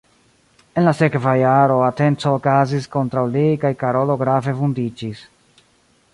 En 0.79 0.85
la 0.87 0.93
sekva 1.01 1.33
jaro 1.41 1.75
atenco 1.89 2.33
okazis 2.39 2.91
kontraŭ 2.97 3.27
li 3.35 3.45
kaj 3.67 3.73
Karolo 3.85 4.19
grave 4.25 4.59
vundiĝis. 4.65 5.25